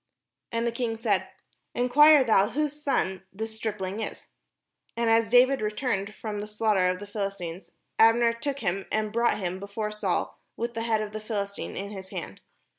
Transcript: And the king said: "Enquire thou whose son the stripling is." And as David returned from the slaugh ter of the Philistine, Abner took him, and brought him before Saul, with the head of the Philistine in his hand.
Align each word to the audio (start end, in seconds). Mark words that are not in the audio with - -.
And 0.51 0.65
the 0.65 0.71
king 0.71 0.97
said: 0.97 1.29
"Enquire 1.75 2.23
thou 2.23 2.49
whose 2.49 2.81
son 2.81 3.21
the 3.31 3.45
stripling 3.45 3.99
is." 4.01 4.29
And 4.97 5.11
as 5.11 5.29
David 5.29 5.61
returned 5.61 6.15
from 6.15 6.39
the 6.39 6.47
slaugh 6.47 6.73
ter 6.73 6.89
of 6.89 6.99
the 6.99 7.05
Philistine, 7.05 7.61
Abner 7.99 8.33
took 8.33 8.61
him, 8.61 8.87
and 8.91 9.13
brought 9.13 9.37
him 9.37 9.59
before 9.59 9.91
Saul, 9.91 10.39
with 10.57 10.73
the 10.73 10.81
head 10.81 11.03
of 11.03 11.11
the 11.13 11.19
Philistine 11.19 11.77
in 11.77 11.91
his 11.91 12.09
hand. 12.09 12.41